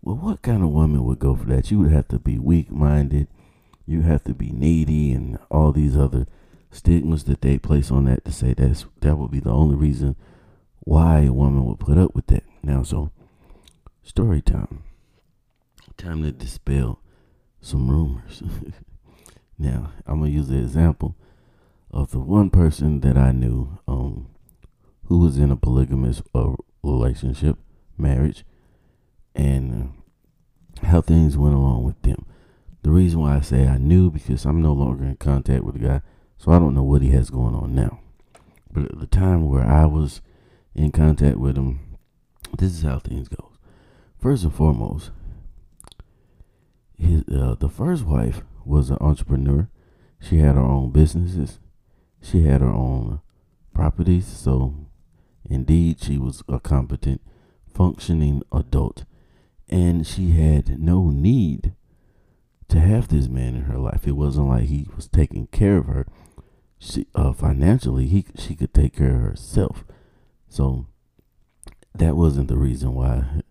well, 0.00 0.16
what 0.16 0.42
kind 0.42 0.62
of 0.62 0.68
woman 0.68 1.02
would 1.02 1.18
go 1.18 1.34
for 1.34 1.46
that? 1.46 1.72
You 1.72 1.80
would 1.80 1.90
have 1.90 2.06
to 2.08 2.20
be 2.20 2.38
weak 2.38 2.70
minded, 2.70 3.26
you 3.86 4.02
have 4.02 4.24
to 4.24 4.34
be 4.34 4.50
needy, 4.50 5.12
and 5.12 5.38
all 5.50 5.72
these 5.72 5.96
other 5.96 6.26
stigmas 6.70 7.24
that 7.24 7.40
they 7.40 7.58
place 7.58 7.90
on 7.90 8.04
that 8.06 8.24
to 8.24 8.32
say 8.32 8.52
that's 8.52 8.86
that 9.00 9.16
would 9.16 9.30
be 9.30 9.40
the 9.40 9.50
only 9.50 9.76
reason 9.76 10.16
why 10.80 11.20
a 11.20 11.32
woman 11.32 11.64
would 11.64 11.78
put 11.78 11.98
up 11.98 12.14
with 12.14 12.26
that. 12.26 12.44
Now, 12.62 12.82
so 12.82 13.10
story 14.02 14.42
time. 14.42 14.82
Time 15.96 16.22
to 16.22 16.32
dispel 16.32 17.00
some 17.60 17.90
rumors. 17.90 18.42
now, 19.58 19.92
I'm 20.06 20.20
gonna 20.20 20.30
use 20.30 20.48
the 20.48 20.58
example 20.58 21.16
of 21.90 22.10
the 22.10 22.18
one 22.18 22.50
person 22.50 23.00
that 23.00 23.16
I 23.16 23.32
knew 23.32 23.78
um, 23.86 24.28
who 25.06 25.18
was 25.18 25.38
in 25.38 25.50
a 25.50 25.56
polygamous 25.56 26.22
uh, 26.34 26.54
relationship, 26.82 27.56
marriage, 27.96 28.44
and 29.34 29.92
how 30.82 31.00
things 31.00 31.36
went 31.36 31.54
along 31.54 31.84
with 31.84 32.00
them. 32.02 32.26
The 32.84 32.90
reason 32.90 33.20
why 33.20 33.36
I 33.36 33.40
say 33.40 33.66
I 33.66 33.78
knew 33.78 34.10
because 34.10 34.44
I'm 34.44 34.60
no 34.60 34.74
longer 34.74 35.04
in 35.04 35.16
contact 35.16 35.64
with 35.64 35.80
the 35.80 35.88
guy, 35.88 36.02
so 36.36 36.52
I 36.52 36.58
don't 36.58 36.74
know 36.74 36.82
what 36.82 37.00
he 37.00 37.08
has 37.12 37.30
going 37.30 37.54
on 37.54 37.74
now. 37.74 38.00
But 38.70 38.84
at 38.84 39.00
the 39.00 39.06
time 39.06 39.48
where 39.48 39.66
I 39.66 39.86
was 39.86 40.20
in 40.74 40.92
contact 40.92 41.38
with 41.38 41.56
him, 41.56 41.96
this 42.58 42.74
is 42.74 42.82
how 42.82 42.98
things 42.98 43.28
go. 43.28 43.52
First 44.20 44.44
and 44.44 44.54
foremost, 44.54 45.12
his 46.98 47.22
uh, 47.22 47.56
the 47.58 47.70
first 47.70 48.04
wife 48.04 48.42
was 48.66 48.90
an 48.90 48.98
entrepreneur. 49.00 49.70
She 50.20 50.36
had 50.36 50.54
her 50.54 50.60
own 50.60 50.90
businesses. 50.90 51.60
She 52.20 52.42
had 52.42 52.60
her 52.60 52.68
own 52.68 53.22
properties, 53.72 54.26
so 54.26 54.74
indeed 55.48 56.02
she 56.02 56.18
was 56.18 56.42
a 56.50 56.60
competent, 56.60 57.22
functioning 57.66 58.42
adult, 58.52 59.06
and 59.70 60.06
she 60.06 60.32
had 60.32 60.78
no 60.78 61.08
need 61.08 61.72
to 62.74 62.80
have 62.80 63.08
this 63.08 63.28
man 63.28 63.54
in 63.54 63.62
her 63.62 63.78
life. 63.78 64.06
It 64.06 64.16
wasn't 64.16 64.48
like 64.48 64.64
he 64.64 64.88
was 64.94 65.06
taking 65.06 65.46
care 65.46 65.78
of 65.78 65.86
her. 65.86 66.06
She, 66.78 67.06
uh, 67.14 67.32
financially, 67.32 68.06
he 68.06 68.26
she 68.36 68.54
could 68.56 68.74
take 68.74 68.96
care 68.96 69.14
of 69.14 69.22
herself. 69.22 69.84
So 70.48 70.86
that 71.94 72.16
wasn't 72.16 72.48
the 72.48 72.56
reason 72.56 72.94
why 72.94 73.42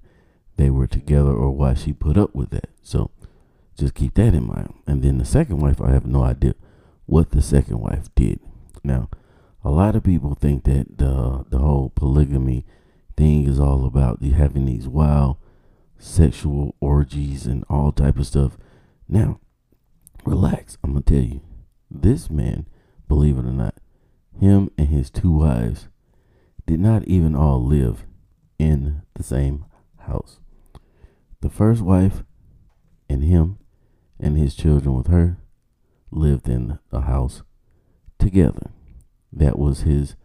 they 0.57 0.69
were 0.69 0.87
together 0.87 1.31
or 1.31 1.51
why 1.51 1.73
she 1.73 1.93
put 1.93 2.17
up 2.17 2.35
with 2.35 2.49
that. 2.51 2.69
So 2.81 3.11
just 3.77 3.95
keep 3.95 4.13
that 4.15 4.33
in 4.33 4.45
mind. 4.45 4.73
And 4.85 5.01
then 5.01 5.17
the 5.17 5.25
second 5.25 5.59
wife, 5.59 5.81
I 5.81 5.91
have 5.91 6.05
no 6.05 6.23
idea 6.23 6.55
what 7.05 7.31
the 7.31 7.41
second 7.41 7.79
wife 7.79 8.13
did. 8.15 8.39
Now, 8.83 9.09
a 9.63 9.71
lot 9.71 9.95
of 9.95 10.03
people 10.03 10.35
think 10.35 10.65
that 10.65 10.97
the 10.97 11.45
the 11.49 11.59
whole 11.59 11.93
polygamy 11.95 12.65
thing 13.15 13.47
is 13.47 13.59
all 13.59 13.85
about 13.85 14.21
having 14.21 14.65
these 14.65 14.87
wild 14.87 15.37
sexual 15.97 16.75
orgies 16.81 17.45
and 17.45 17.63
all 17.69 17.93
type 17.93 18.19
of 18.19 18.27
stuff. 18.27 18.57
Now, 19.07 19.39
relax. 20.25 20.77
I'm 20.83 20.93
gonna 20.93 21.03
tell 21.03 21.17
you, 21.17 21.41
this 21.89 22.29
man, 22.29 22.67
believe 23.07 23.37
it 23.37 23.45
or 23.45 23.51
not, 23.51 23.75
him 24.39 24.69
and 24.77 24.87
his 24.87 25.09
two 25.09 25.31
wives 25.31 25.87
did 26.65 26.79
not 26.79 27.03
even 27.05 27.35
all 27.35 27.63
live 27.63 28.05
in 28.57 29.01
the 29.15 29.23
same 29.23 29.65
house. 29.99 30.39
The 31.41 31.49
first 31.49 31.81
wife 31.81 32.23
and 33.09 33.23
him 33.23 33.59
and 34.19 34.37
his 34.37 34.55
children 34.55 34.95
with 34.95 35.07
her 35.07 35.37
lived 36.09 36.47
in 36.47 36.79
a 36.91 37.01
house 37.01 37.43
together. 38.17 38.71
That 39.31 39.59
was 39.59 39.81
his, 39.81 40.15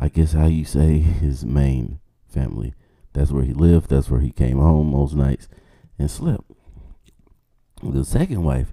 I 0.00 0.08
guess 0.08 0.32
how 0.32 0.46
you 0.46 0.64
say, 0.64 0.98
his 0.98 1.44
main 1.44 2.00
family. 2.26 2.74
That's 3.12 3.30
where 3.30 3.44
he 3.44 3.52
lived. 3.52 3.90
That's 3.90 4.08
where 4.08 4.20
he 4.20 4.30
came 4.30 4.58
home 4.58 4.90
most 4.90 5.14
nights 5.14 5.48
and 5.98 6.10
slept. 6.10 6.50
The 7.82 8.04
second 8.04 8.42
wife 8.42 8.72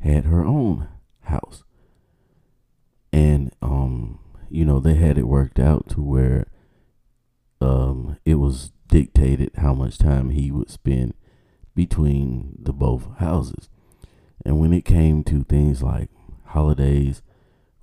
had 0.00 0.24
her 0.24 0.44
own 0.44 0.88
house. 1.22 1.64
And, 3.12 3.54
um, 3.62 4.18
you 4.50 4.64
know, 4.64 4.80
they 4.80 4.94
had 4.94 5.18
it 5.18 5.26
worked 5.26 5.58
out 5.58 5.88
to 5.90 6.02
where 6.02 6.46
um, 7.60 8.18
it 8.24 8.36
was 8.36 8.72
dictated 8.88 9.52
how 9.56 9.74
much 9.74 9.98
time 9.98 10.30
he 10.30 10.50
would 10.50 10.70
spend 10.70 11.14
between 11.74 12.56
the 12.58 12.72
both 12.72 13.18
houses. 13.18 13.68
And 14.44 14.58
when 14.58 14.72
it 14.72 14.84
came 14.84 15.24
to 15.24 15.44
things 15.44 15.82
like 15.82 16.10
holidays, 16.46 17.22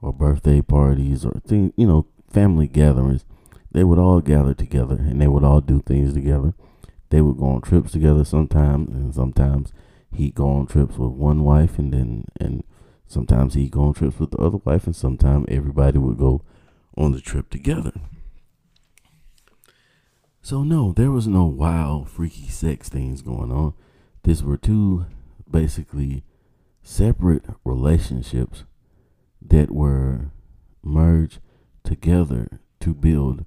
or 0.02 0.14
birthday 0.14 0.62
parties 0.62 1.26
or 1.26 1.40
things, 1.46 1.74
you 1.76 1.88
know, 1.88 2.06
family 2.32 2.68
gatherings, 2.68 3.26
they 3.72 3.84
would 3.84 4.00
all 4.00 4.22
gather 4.22 4.54
together 4.54 4.96
and 4.96 5.22
they 5.22 5.28
would 5.28 5.44
all 5.44 5.62
do 5.62 5.82
things 5.82 6.14
together. 6.14 6.54
They 7.10 7.22
would 7.22 7.38
go 7.38 7.46
on 7.48 7.62
trips 7.62 7.92
together 7.92 8.24
sometimes, 8.24 8.94
and 8.94 9.14
sometimes 9.14 9.74
he'd 10.13 10.36
go 10.36 10.50
on 10.50 10.68
trips 10.68 10.98
with 10.98 11.12
one 11.12 11.44
wife, 11.44 11.78
and 11.80 11.94
then 11.94 12.25
and 12.39 12.63
sometimes 13.08 13.54
he'd 13.54 13.72
go 13.72 13.84
on 13.84 13.94
trips 13.94 14.20
with 14.20 14.32
the 14.32 14.38
other 14.38 14.58
wife, 14.58 14.86
and 14.86 14.96
sometimes 14.96 15.46
everybody 15.48 15.98
would 15.98 16.18
go 16.18 16.42
on 16.98 17.12
the 17.12 17.22
trip 17.22 17.50
together. 17.50 17.94
So 20.42 20.63
no, 20.63 20.94
there 20.94 21.12
was 21.12 21.28
no 21.28 21.46
wild, 21.46 22.10
freaky 22.10 22.48
sex 22.48 22.89
things 22.89 23.22
going 23.22 23.51
on. 23.51 23.74
These 24.24 24.44
were 24.44 24.58
two 24.58 25.06
basically 25.50 26.24
separate 26.82 27.46
relationships 27.63 28.63
that 29.42 29.72
were 29.72 30.32
merged 30.84 31.39
together 31.84 32.60
to 32.80 32.94
build 32.94 33.46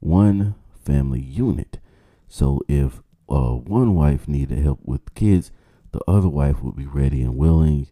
one 0.00 0.54
family 0.84 1.20
unit. 1.20 1.78
So 2.28 2.62
if 2.68 3.02
uh, 3.28 3.54
one 3.56 3.94
wife 3.94 4.26
needed 4.26 4.58
help 4.58 4.80
with 4.84 5.14
kids, 5.14 5.50
the 5.92 6.00
other 6.08 6.28
wife 6.28 6.62
would 6.62 6.76
be 6.76 6.86
ready 6.86 7.22
and 7.22 7.36
willing 7.36 7.86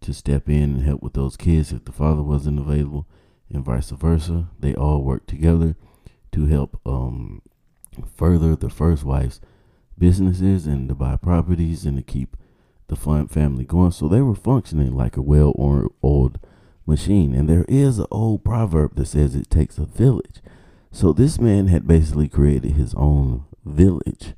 to 0.00 0.12
step 0.12 0.48
in 0.48 0.74
and 0.74 0.82
help 0.82 1.02
with 1.02 1.14
those 1.14 1.36
kids 1.36 1.72
if 1.72 1.84
the 1.84 1.92
father 1.92 2.22
wasn't 2.22 2.58
available, 2.58 3.06
and 3.50 3.64
vice 3.64 3.90
versa. 3.90 4.48
They 4.58 4.74
all 4.74 5.02
work 5.02 5.26
together 5.26 5.76
to 6.32 6.46
help 6.46 6.80
um, 6.86 7.42
further 8.16 8.56
the 8.56 8.70
first 8.70 9.04
wife's 9.04 9.40
businesses 9.98 10.66
and 10.66 10.88
to 10.88 10.94
buy 10.94 11.16
properties 11.16 11.84
and 11.84 11.96
to 11.96 12.02
keep 12.02 12.36
the 12.88 12.96
fun 12.96 13.28
family 13.28 13.64
going. 13.64 13.92
So 13.92 14.08
they 14.08 14.20
were 14.20 14.34
functioning 14.34 14.96
like 14.96 15.16
a 15.16 15.22
well-oiled 15.22 16.38
machine. 16.86 17.34
And 17.34 17.48
there 17.48 17.64
is 17.68 17.98
an 17.98 18.06
old 18.10 18.44
proverb 18.44 18.96
that 18.96 19.06
says 19.06 19.34
it 19.34 19.50
takes 19.50 19.78
a 19.78 19.84
village. 19.84 20.40
So 20.90 21.12
this 21.12 21.40
man 21.40 21.68
had 21.68 21.86
basically 21.86 22.28
created 22.28 22.72
his 22.72 22.94
own 22.94 23.44
village 23.64 24.34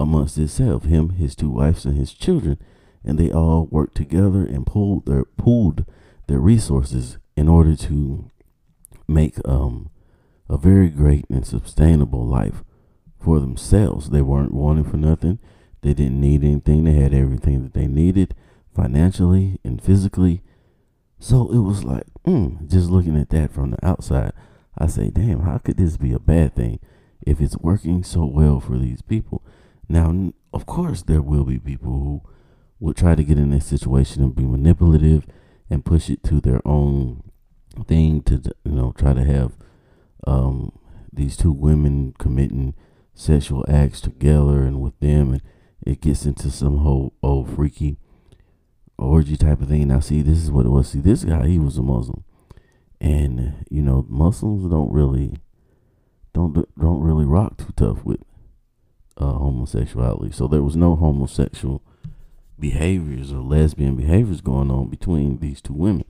amongst 0.00 0.36
himself, 0.36 0.84
him, 0.84 1.10
his 1.10 1.34
two 1.36 1.50
wives, 1.50 1.84
and 1.84 1.96
his 1.96 2.12
children, 2.12 2.58
and 3.04 3.18
they 3.18 3.30
all 3.30 3.66
worked 3.70 3.96
together 3.96 4.44
and 4.44 4.66
pulled 4.66 5.06
their 5.06 5.24
pooled 5.24 5.84
their 6.26 6.40
resources 6.40 7.18
in 7.36 7.48
order 7.48 7.76
to 7.76 8.30
make 9.08 9.36
um 9.46 9.90
a 10.48 10.56
very 10.58 10.88
great 10.88 11.24
and 11.30 11.46
sustainable 11.46 12.26
life 12.26 12.64
for 13.18 13.38
themselves. 13.40 14.10
They 14.10 14.22
weren't 14.22 14.54
wanting 14.54 14.84
for 14.84 14.96
nothing. 14.96 15.38
They 15.82 15.94
didn't 15.94 16.20
need 16.20 16.42
anything. 16.44 16.84
They 16.84 16.94
had 16.94 17.14
everything 17.14 17.62
that 17.62 17.74
they 17.74 17.86
needed 17.86 18.34
financially 18.74 19.58
and 19.64 19.82
physically 19.82 20.42
So 21.18 21.50
it 21.52 21.58
was 21.58 21.84
like, 21.84 22.06
mm, 22.24 22.66
just 22.70 22.88
looking 22.90 23.16
at 23.18 23.28
that 23.30 23.52
from 23.52 23.72
the 23.72 23.86
outside, 23.86 24.32
I 24.78 24.86
say, 24.86 25.10
damn, 25.10 25.40
how 25.42 25.58
could 25.58 25.76
this 25.76 25.96
be 25.98 26.12
a 26.12 26.18
bad 26.18 26.54
thing 26.56 26.80
if 27.20 27.40
it's 27.40 27.58
working 27.58 28.02
so 28.02 28.24
well 28.24 28.58
for 28.58 28.78
these 28.78 29.02
people? 29.02 29.42
Now, 29.88 30.32
of 30.52 30.66
course, 30.66 31.02
there 31.02 31.22
will 31.22 31.44
be 31.44 31.58
people 31.58 31.90
who 31.90 32.22
will 32.78 32.94
try 32.94 33.14
to 33.14 33.24
get 33.24 33.38
in 33.38 33.50
this 33.50 33.66
situation 33.66 34.22
and 34.22 34.34
be 34.34 34.44
manipulative 34.44 35.26
and 35.68 35.84
push 35.84 36.08
it 36.08 36.22
to 36.24 36.40
their 36.40 36.60
own 36.64 37.22
thing 37.86 38.22
to, 38.22 38.42
you 38.64 38.72
know, 38.72 38.92
try 38.96 39.12
to 39.12 39.24
have 39.24 39.52
um, 40.26 40.72
these 41.12 41.36
two 41.36 41.52
women 41.52 42.14
committing 42.18 42.74
sexual 43.14 43.64
acts 43.68 44.00
together 44.00 44.62
and 44.62 44.80
with 44.80 44.98
them, 45.00 45.32
and 45.32 45.42
it 45.86 46.00
gets 46.00 46.24
into 46.24 46.50
some 46.50 46.78
whole 46.78 47.12
old 47.22 47.54
freaky 47.54 47.98
orgy 48.98 49.36
type 49.36 49.60
of 49.60 49.68
thing. 49.68 49.88
Now, 49.88 50.00
see, 50.00 50.22
this 50.22 50.38
is 50.38 50.50
what 50.50 50.66
it 50.66 50.70
was. 50.70 50.90
See, 50.90 51.00
this 51.00 51.24
guy, 51.24 51.46
he 51.46 51.58
was 51.58 51.78
a 51.78 51.82
Muslim, 51.82 52.24
and 53.00 53.64
you 53.70 53.82
know, 53.82 54.06
Muslims 54.08 54.70
don't 54.70 54.92
really 54.92 55.36
don't 56.32 56.54
don't 56.78 57.00
really 57.00 57.24
rock 57.24 57.56
too 57.58 57.72
tough 57.76 58.04
with 58.04 58.20
uh, 59.20 59.34
homosexuality. 59.34 60.32
So 60.32 60.48
there 60.48 60.62
was 60.62 60.76
no 60.76 60.96
homosexual 60.96 61.82
behaviors 62.58 63.32
or 63.32 63.40
lesbian 63.40 63.96
behaviors 63.96 64.40
going 64.40 64.70
on 64.70 64.88
between 64.88 65.38
these 65.38 65.60
two 65.60 65.74
women. 65.74 66.04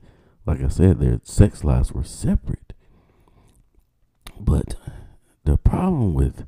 Like 0.45 0.63
I 0.63 0.69
said, 0.69 0.99
their 0.99 1.19
sex 1.23 1.63
lives 1.63 1.91
were 1.91 2.03
separate. 2.03 2.73
But 4.39 4.75
the 5.43 5.57
problem 5.57 6.13
with 6.13 6.45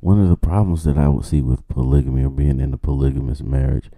one 0.00 0.20
of 0.20 0.28
the 0.28 0.36
problems 0.36 0.84
that 0.84 0.96
I 0.96 1.08
would 1.08 1.24
see 1.24 1.42
with 1.42 1.66
polygamy 1.68 2.24
or 2.24 2.30
being 2.30 2.60
in 2.60 2.72
a 2.72 2.78
polygamous 2.78 3.42
marriage 3.42 3.90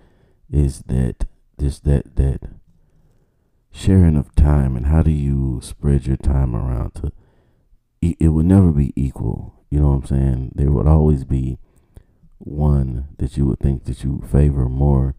is 0.50 0.82
that 0.86 1.26
this 1.58 1.80
that 1.80 2.16
that 2.16 2.40
sharing 3.72 4.16
of 4.16 4.34
time 4.34 4.76
and 4.76 4.86
how 4.86 5.02
do 5.02 5.10
you 5.10 5.60
spread 5.62 6.06
your 6.06 6.16
time 6.16 6.54
around 6.54 6.94
to 6.94 7.12
it 8.00 8.28
would 8.28 8.46
never 8.46 8.70
be 8.70 8.92
equal 8.94 9.64
you 9.68 9.80
know 9.80 9.88
what 9.88 9.96
i'm 9.96 10.06
saying 10.06 10.52
there 10.54 10.70
would 10.70 10.86
always 10.86 11.24
be 11.24 11.58
one 12.38 13.08
that 13.18 13.36
you 13.36 13.46
would 13.46 13.60
think 13.60 13.84
that 13.84 14.04
you 14.04 14.22
favor 14.30 14.68
more 14.68 15.14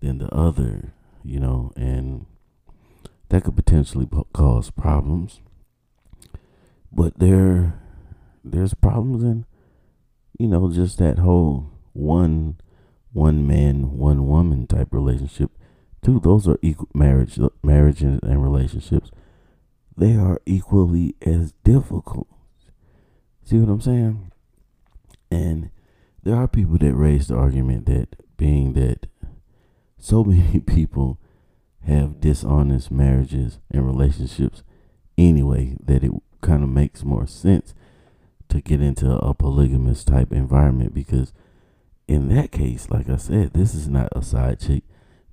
than 0.00 0.18
the 0.18 0.28
other 0.34 0.92
you 1.24 1.38
know 1.38 1.72
and 1.76 2.26
that 3.28 3.44
could 3.44 3.56
potentially 3.56 4.08
cause 4.32 4.70
problems. 4.70 5.40
But 6.90 7.18
there 7.18 7.74
there's 8.44 8.74
problems 8.74 9.22
in 9.22 9.44
you 10.38 10.48
know 10.48 10.70
just 10.70 10.98
that 10.98 11.18
whole 11.18 11.70
one 11.92 12.56
one 13.12 13.46
man 13.46 13.98
one 13.98 14.26
woman 14.26 14.66
type 14.66 14.88
relationship. 14.92 15.50
Too 16.02 16.20
those 16.20 16.48
are 16.48 16.58
equal 16.62 16.88
marriage 16.94 17.38
uh, 17.38 17.50
marriage 17.62 18.02
and, 18.02 18.22
and 18.22 18.42
relationships. 18.42 19.10
They 19.96 20.14
are 20.14 20.40
equally 20.46 21.16
as 21.20 21.52
difficult. 21.64 22.28
See 23.44 23.58
what 23.58 23.70
i'm 23.70 23.80
saying? 23.80 24.30
And 25.30 25.70
there 26.22 26.36
are 26.36 26.48
people 26.48 26.78
that 26.78 26.94
raise 26.94 27.28
the 27.28 27.36
argument 27.36 27.86
that 27.86 28.16
being 28.36 28.74
that 28.74 29.06
so 29.98 30.24
many 30.24 30.60
people 30.60 31.18
have 31.86 32.20
dishonest 32.20 32.90
marriages 32.90 33.58
and 33.70 33.86
relationships 33.86 34.62
anyway 35.16 35.76
that 35.82 36.04
it 36.04 36.12
kind 36.40 36.62
of 36.62 36.68
makes 36.68 37.02
more 37.02 37.26
sense 37.26 37.74
to 38.48 38.60
get 38.60 38.80
into 38.80 39.10
a 39.10 39.34
polygamous 39.34 40.04
type 40.04 40.32
environment 40.32 40.94
because 40.94 41.32
in 42.06 42.28
that 42.34 42.50
case 42.52 42.90
like 42.90 43.08
i 43.08 43.16
said 43.16 43.52
this 43.52 43.74
is 43.74 43.88
not 43.88 44.08
a 44.12 44.22
side 44.22 44.60
chick. 44.60 44.84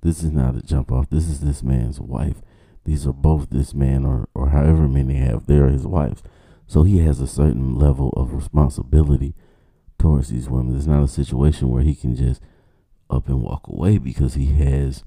This 0.02 0.22
is 0.22 0.30
not 0.30 0.54
a 0.54 0.62
jump 0.62 0.92
off. 0.92 1.10
This 1.10 1.28
is 1.28 1.40
this 1.40 1.64
man's 1.64 1.98
wife. 1.98 2.40
These 2.84 3.08
are 3.08 3.12
both 3.12 3.50
this 3.50 3.74
man 3.74 4.04
or, 4.04 4.28
or 4.34 4.50
however 4.50 4.86
many 4.86 5.16
have 5.16 5.46
they're 5.46 5.68
his 5.68 5.84
wives. 5.84 6.22
So 6.68 6.84
he 6.84 6.98
has 6.98 7.20
a 7.20 7.26
certain 7.26 7.76
level 7.76 8.10
of 8.10 8.32
responsibility 8.32 9.34
towards 9.98 10.28
these 10.28 10.48
women 10.48 10.76
it's 10.76 10.86
not 10.86 11.02
a 11.02 11.08
situation 11.08 11.70
where 11.70 11.82
he 11.82 11.94
can 11.94 12.14
just 12.14 12.40
up 13.08 13.28
and 13.28 13.42
walk 13.42 13.66
away 13.68 13.98
because 13.98 14.34
he 14.34 14.46
has 14.46 15.04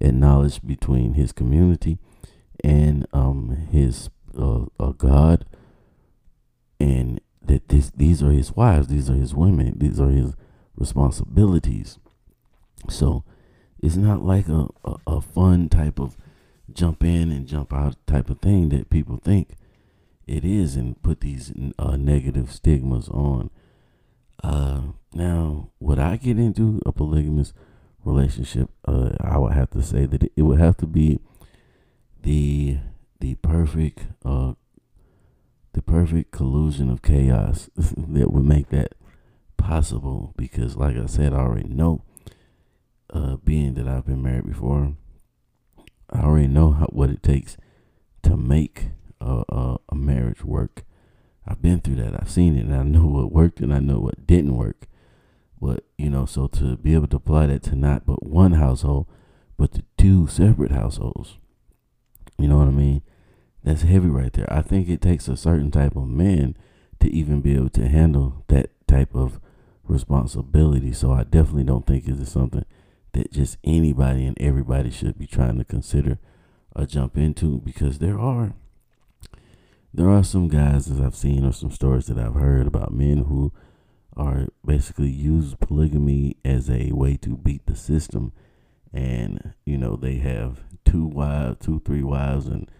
acknowledged 0.00 0.66
between 0.66 1.14
his 1.14 1.32
community 1.32 1.98
and 2.64 3.06
um, 3.12 3.68
his 3.70 4.10
uh, 4.38 4.64
uh, 4.78 4.92
God, 4.92 5.44
and 6.80 7.20
that 7.42 7.68
this 7.68 7.90
these 7.90 8.22
are 8.22 8.30
his 8.30 8.54
wives, 8.54 8.88
these 8.88 9.10
are 9.10 9.14
his 9.14 9.34
women, 9.34 9.74
these 9.78 10.00
are 10.00 10.10
his 10.10 10.34
responsibilities. 10.76 11.98
So 12.88 13.24
it's 13.80 13.96
not 13.96 14.24
like 14.24 14.48
a, 14.48 14.68
a, 14.84 14.96
a 15.06 15.20
fun 15.20 15.68
type 15.68 15.98
of 15.98 16.16
jump 16.72 17.04
in 17.04 17.30
and 17.30 17.46
jump 17.46 17.72
out 17.72 17.96
type 18.06 18.30
of 18.30 18.40
thing 18.40 18.70
that 18.70 18.90
people 18.90 19.18
think 19.22 19.50
it 20.26 20.44
is 20.44 20.76
and 20.76 21.00
put 21.02 21.20
these 21.20 21.52
uh, 21.78 21.96
negative 21.96 22.50
stigmas 22.50 23.08
on. 23.08 23.50
Uh, 24.42 24.82
now, 25.14 25.70
would 25.80 25.98
I 25.98 26.16
get 26.16 26.38
into 26.38 26.80
a 26.84 26.92
polygamous 26.92 27.52
relationship? 28.04 28.70
Uh, 28.86 29.10
I 29.20 29.38
would 29.38 29.52
have 29.52 29.70
to 29.70 29.82
say 29.82 30.06
that 30.06 30.22
it, 30.22 30.32
it 30.36 30.42
would 30.42 30.60
have 30.60 30.76
to 30.78 30.86
be 30.86 31.20
the 32.22 32.78
the 33.20 33.34
perfect 33.36 34.06
uh 34.24 34.52
the 35.72 35.82
perfect 35.82 36.32
collusion 36.32 36.90
of 36.90 37.02
chaos 37.02 37.70
that 37.76 38.32
would 38.32 38.44
make 38.44 38.68
that 38.70 38.94
possible 39.56 40.34
because 40.36 40.76
like 40.76 40.96
I 40.96 41.06
said 41.06 41.32
I 41.32 41.38
already 41.38 41.68
know 41.68 42.02
uh 43.10 43.36
being 43.36 43.74
that 43.74 43.86
I've 43.86 44.06
been 44.06 44.22
married 44.22 44.46
before 44.46 44.96
I 46.10 46.20
already 46.20 46.48
know 46.48 46.72
how, 46.72 46.86
what 46.86 47.10
it 47.10 47.22
takes 47.22 47.56
to 48.24 48.36
make 48.36 48.90
a, 49.20 49.44
a, 49.48 49.76
a 49.88 49.94
marriage 49.94 50.44
work 50.44 50.84
I've 51.46 51.62
been 51.62 51.80
through 51.80 51.96
that 51.96 52.20
I've 52.20 52.30
seen 52.30 52.56
it 52.56 52.64
and 52.64 52.74
I 52.74 52.82
know 52.82 53.06
what 53.06 53.32
worked 53.32 53.60
and 53.60 53.74
I 53.74 53.80
know 53.80 53.98
what 53.98 54.26
didn't 54.26 54.56
work 54.56 54.86
but 55.60 55.84
you 55.98 56.10
know 56.10 56.26
so 56.26 56.46
to 56.48 56.76
be 56.76 56.94
able 56.94 57.08
to 57.08 57.16
apply 57.16 57.46
that 57.46 57.62
to 57.64 57.76
not 57.76 58.06
but 58.06 58.24
one 58.24 58.52
household 58.52 59.06
but 59.56 59.72
to 59.72 59.82
two 59.96 60.26
separate 60.26 60.72
households 60.72 61.38
you 62.38 62.48
know 62.48 62.58
what 62.58 62.68
I 62.68 62.72
mean 62.72 63.02
that's 63.64 63.82
heavy 63.82 64.08
right 64.08 64.32
there. 64.32 64.52
I 64.52 64.62
think 64.62 64.88
it 64.88 65.00
takes 65.00 65.28
a 65.28 65.36
certain 65.36 65.70
type 65.70 65.94
of 65.94 66.08
man 66.08 66.56
to 67.00 67.10
even 67.10 67.40
be 67.40 67.54
able 67.54 67.70
to 67.70 67.88
handle 67.88 68.44
that 68.48 68.70
type 68.88 69.14
of 69.14 69.40
responsibility. 69.84 70.92
So 70.92 71.12
I 71.12 71.24
definitely 71.24 71.64
don't 71.64 71.86
think 71.86 72.08
it 72.08 72.20
is 72.20 72.30
something 72.30 72.64
that 73.12 73.32
just 73.32 73.58
anybody 73.62 74.26
and 74.26 74.36
everybody 74.40 74.90
should 74.90 75.18
be 75.18 75.26
trying 75.26 75.58
to 75.58 75.64
consider 75.64 76.18
or 76.74 76.86
jump 76.86 77.16
into 77.16 77.60
because 77.60 77.98
there 77.98 78.18
are 78.18 78.54
there 79.94 80.08
are 80.08 80.24
some 80.24 80.48
guys 80.48 80.86
that 80.86 81.04
I've 81.04 81.16
seen 81.16 81.44
or 81.44 81.52
some 81.52 81.70
stories 81.70 82.06
that 82.06 82.18
I've 82.18 82.34
heard 82.34 82.66
about 82.66 82.92
men 82.92 83.24
who 83.24 83.52
are 84.16 84.48
basically 84.64 85.10
use 85.10 85.54
polygamy 85.54 86.36
as 86.44 86.70
a 86.70 86.92
way 86.92 87.16
to 87.18 87.36
beat 87.36 87.66
the 87.66 87.76
system 87.76 88.32
and 88.92 89.54
you 89.64 89.78
know 89.78 89.96
they 89.96 90.16
have 90.16 90.64
two 90.84 91.06
wives 91.06 91.56
two 91.60 91.80
three 91.80 92.02
wives 92.02 92.46
and 92.46 92.70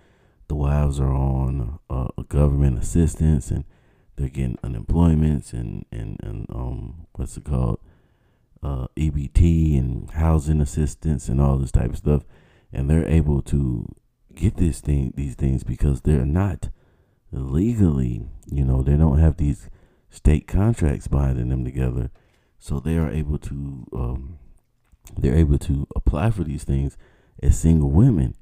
the 0.48 0.54
wives 0.54 1.00
are 1.00 1.14
on 1.14 1.78
uh, 1.88 2.08
government 2.28 2.78
assistance 2.78 3.50
and 3.50 3.64
they're 4.16 4.28
getting 4.28 4.58
unemployments 4.58 5.52
and, 5.52 5.86
and, 5.90 6.18
and 6.22 6.46
um, 6.50 7.06
what's 7.12 7.36
it 7.36 7.44
called? 7.44 7.80
Uh, 8.62 8.86
EBT 8.96 9.78
and 9.78 10.10
housing 10.10 10.60
assistance 10.60 11.28
and 11.28 11.40
all 11.40 11.56
this 11.56 11.72
type 11.72 11.90
of 11.90 11.96
stuff. 11.96 12.22
And 12.72 12.88
they're 12.88 13.08
able 13.08 13.42
to 13.42 13.86
get 14.34 14.56
this 14.56 14.80
thing, 14.80 15.12
these 15.16 15.34
things 15.34 15.64
because 15.64 16.02
they're 16.02 16.26
not 16.26 16.68
legally, 17.32 18.26
you 18.50 18.64
know, 18.64 18.82
they 18.82 18.96
don't 18.96 19.18
have 19.18 19.36
these 19.36 19.68
state 20.10 20.46
contracts 20.46 21.08
binding 21.08 21.48
them 21.48 21.64
together. 21.64 22.10
So 22.58 22.78
they 22.78 22.96
are 22.96 23.10
able 23.10 23.38
to, 23.38 23.86
um, 23.92 24.38
they're 25.16 25.36
able 25.36 25.58
to 25.58 25.86
apply 25.96 26.30
for 26.30 26.44
these 26.44 26.64
things 26.64 26.96
as 27.42 27.58
single 27.58 27.90
women 27.90 28.36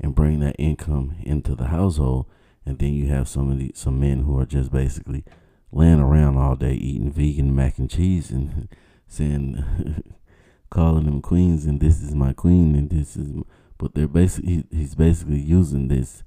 and 0.00 0.14
bring 0.14 0.40
that 0.40 0.56
income 0.58 1.16
into 1.22 1.54
the 1.54 1.66
household. 1.66 2.26
And 2.66 2.78
then 2.78 2.92
you 2.92 3.08
have 3.08 3.28
some 3.28 3.50
of 3.50 3.58
the 3.58 3.72
some 3.74 3.98
men 3.98 4.22
who 4.22 4.38
are 4.38 4.46
just 4.46 4.70
basically 4.70 5.24
laying 5.70 6.00
around 6.00 6.36
all 6.36 6.54
day 6.56 6.74
eating 6.74 7.10
vegan 7.10 7.54
mac 7.54 7.78
and 7.78 7.90
cheese 7.90 8.30
and 8.30 8.68
saying, 9.06 10.02
calling 10.70 11.04
them 11.04 11.22
queens 11.22 11.64
and 11.66 11.80
this 11.80 12.02
is 12.02 12.14
my 12.14 12.32
queen 12.32 12.74
and 12.74 12.90
this 12.90 13.16
is, 13.16 13.32
but 13.78 13.94
they're 13.94 14.08
basically 14.08 14.64
he's 14.70 14.94
basically 14.94 15.40
using 15.40 15.88
this 15.88 16.22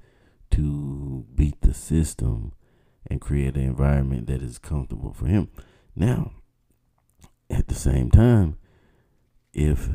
to 0.55 1.25
beat 1.35 1.59
the 1.61 1.73
system 1.73 2.53
and 3.07 3.19
create 3.19 3.55
an 3.55 3.63
environment 3.63 4.27
that 4.27 4.41
is 4.41 4.57
comfortable 4.57 5.11
for 5.11 5.27
him. 5.27 5.49
Now, 5.95 6.31
at 7.49 7.67
the 7.67 7.75
same 7.75 8.09
time, 8.09 8.57
if 9.53 9.89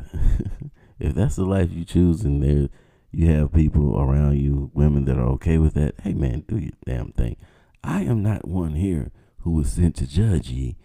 if 0.99 1.15
that's 1.15 1.35
the 1.35 1.45
life 1.45 1.71
you 1.71 1.83
choose 1.83 2.23
and 2.23 2.43
there 2.43 2.69
you 3.11 3.31
have 3.31 3.51
people 3.51 3.99
around 3.99 4.37
you, 4.39 4.69
women 4.73 5.05
that 5.05 5.17
are 5.17 5.29
okay 5.29 5.57
with 5.57 5.73
that, 5.73 5.95
hey 6.03 6.13
man, 6.13 6.43
do 6.47 6.57
your 6.57 6.73
damn 6.85 7.11
thing. 7.11 7.37
I 7.83 8.03
am 8.03 8.21
not 8.21 8.47
one 8.47 8.75
here 8.75 9.11
who 9.39 9.59
is 9.61 9.71
sent 9.71 9.95
to 9.97 10.07
judge 10.07 10.49
ye. 10.49 10.77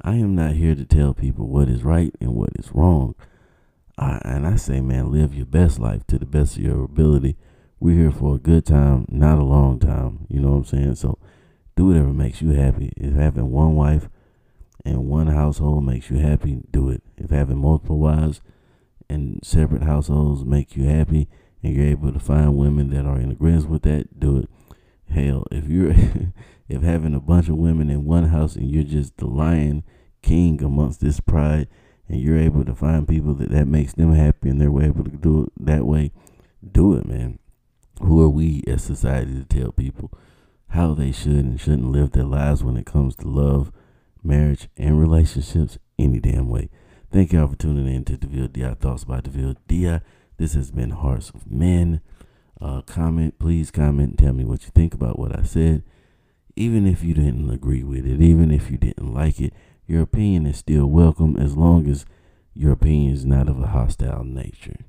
I 0.00 0.14
am 0.14 0.34
not 0.34 0.52
here 0.52 0.74
to 0.74 0.86
tell 0.86 1.12
people 1.12 1.46
what 1.46 1.68
is 1.68 1.84
right 1.84 2.14
and 2.20 2.34
what 2.34 2.50
is 2.58 2.70
wrong. 2.72 3.14
I, 3.98 4.20
and 4.24 4.46
I 4.46 4.56
say, 4.56 4.80
man, 4.80 5.12
live 5.12 5.34
your 5.34 5.46
best 5.46 5.78
life 5.78 6.06
to 6.06 6.18
the 6.18 6.26
best 6.26 6.56
of 6.56 6.62
your 6.62 6.84
ability 6.84 7.36
We're 7.80 7.94
here 7.96 8.10
for 8.10 8.34
a 8.34 8.38
good 8.38 8.66
time, 8.66 9.06
not 9.08 9.38
a 9.38 9.44
long 9.44 9.78
time. 9.78 10.26
You 10.28 10.40
know 10.40 10.50
what 10.50 10.56
I'm 10.56 10.64
saying? 10.64 10.94
So 10.96 11.16
do 11.76 11.86
whatever 11.86 12.12
makes 12.12 12.42
you 12.42 12.50
happy. 12.50 12.92
If 12.96 13.14
having 13.14 13.52
one 13.52 13.76
wife 13.76 14.08
and 14.84 15.06
one 15.06 15.28
household 15.28 15.84
makes 15.84 16.10
you 16.10 16.18
happy, 16.18 16.62
do 16.72 16.88
it. 16.90 17.04
If 17.16 17.30
having 17.30 17.58
multiple 17.58 17.98
wives 17.98 18.40
and 19.08 19.38
separate 19.44 19.84
households 19.84 20.44
make 20.44 20.76
you 20.76 20.84
happy 20.84 21.28
and 21.62 21.72
you're 21.72 21.86
able 21.86 22.12
to 22.12 22.18
find 22.18 22.56
women 22.56 22.90
that 22.90 23.06
are 23.06 23.18
in 23.18 23.30
agreement 23.30 23.68
with 23.68 23.82
that, 23.82 24.18
do 24.18 24.38
it. 24.38 24.50
Hell, 25.10 25.46
if 25.52 25.68
you're 25.68 25.94
if 26.68 26.82
having 26.82 27.14
a 27.14 27.20
bunch 27.20 27.48
of 27.48 27.56
women 27.58 27.90
in 27.90 28.04
one 28.04 28.30
house 28.30 28.56
and 28.56 28.68
you're 28.68 28.82
just 28.82 29.16
the 29.18 29.26
lion 29.26 29.84
king 30.20 30.60
amongst 30.64 31.00
this 31.00 31.20
pride 31.20 31.68
and 32.08 32.20
you're 32.20 32.38
able 32.38 32.64
to 32.64 32.74
find 32.74 33.06
people 33.06 33.34
that 33.34 33.50
that 33.50 33.68
makes 33.68 33.92
them 33.92 34.12
happy 34.12 34.48
and 34.48 34.60
they're 34.60 34.82
able 34.82 35.04
to 35.04 35.10
do 35.10 35.44
it 35.44 35.52
that 35.64 35.86
way, 35.86 36.10
do 36.72 36.94
it, 36.94 37.06
man. 37.06 37.38
Who 38.00 38.22
are 38.22 38.28
we 38.28 38.62
as 38.66 38.82
society 38.84 39.34
to 39.34 39.44
tell 39.44 39.72
people 39.72 40.12
how 40.70 40.94
they 40.94 41.10
should 41.10 41.44
and 41.44 41.60
shouldn't 41.60 41.90
live 41.90 42.12
their 42.12 42.24
lives 42.24 42.62
when 42.62 42.76
it 42.76 42.86
comes 42.86 43.16
to 43.16 43.28
love, 43.28 43.72
marriage, 44.22 44.68
and 44.76 45.00
relationships 45.00 45.78
any 45.98 46.20
damn 46.20 46.48
way? 46.48 46.70
Thank 47.10 47.32
y'all 47.32 47.48
for 47.48 47.56
tuning 47.56 47.92
in 47.92 48.04
to 48.04 48.16
DeVille 48.16 48.48
DI 48.48 48.74
Thoughts 48.74 49.04
by 49.04 49.20
DeVille 49.20 49.56
DI. 49.66 50.00
This 50.36 50.54
has 50.54 50.70
been 50.70 50.90
Hearts 50.90 51.30
of 51.30 51.50
Men. 51.50 52.00
Uh, 52.60 52.82
comment, 52.82 53.38
please 53.38 53.70
comment, 53.70 54.10
and 54.10 54.18
tell 54.18 54.32
me 54.32 54.44
what 54.44 54.62
you 54.64 54.70
think 54.74 54.94
about 54.94 55.18
what 55.18 55.36
I 55.36 55.42
said. 55.42 55.82
Even 56.54 56.86
if 56.86 57.02
you 57.02 57.14
didn't 57.14 57.50
agree 57.50 57.82
with 57.82 58.06
it, 58.06 58.20
even 58.20 58.50
if 58.52 58.70
you 58.70 58.78
didn't 58.78 59.12
like 59.12 59.40
it, 59.40 59.52
your 59.86 60.02
opinion 60.02 60.46
is 60.46 60.58
still 60.58 60.86
welcome 60.86 61.36
as 61.36 61.56
long 61.56 61.88
as 61.88 62.04
your 62.54 62.72
opinion 62.72 63.12
is 63.14 63.24
not 63.24 63.48
of 63.48 63.60
a 63.60 63.68
hostile 63.68 64.22
nature. 64.22 64.84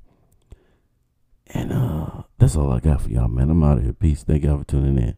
And 1.52 1.72
uh 1.72 2.22
that's 2.38 2.56
all 2.56 2.72
I 2.72 2.80
got 2.80 3.02
for 3.02 3.10
y'all, 3.10 3.28
man. 3.28 3.50
I'm 3.50 3.62
out 3.62 3.78
of 3.78 3.84
here. 3.84 3.92
Peace. 3.92 4.22
Thank 4.22 4.44
y'all 4.44 4.58
for 4.58 4.64
tuning 4.64 4.98
in. 4.98 5.16